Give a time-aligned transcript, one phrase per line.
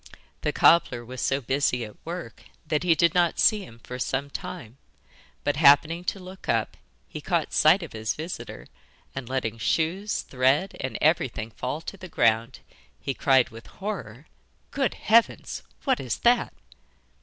[0.41, 4.31] The cobbler was so busy at work that he did not see him for some
[4.31, 4.79] time,
[5.43, 6.75] but, happening to look up,
[7.07, 8.65] he caught sight of his visitor,
[9.13, 12.61] and letting shoes, thread, and everything fall to the ground,
[12.99, 14.25] he cried with horror:
[14.71, 15.61] 'Good heavens!
[15.83, 16.51] what is that?